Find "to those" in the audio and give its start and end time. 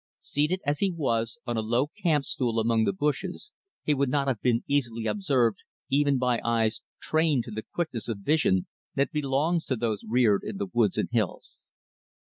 9.67-10.03